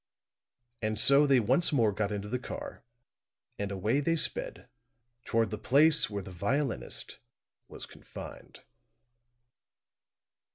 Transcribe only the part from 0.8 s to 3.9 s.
And so they once more got into the car; and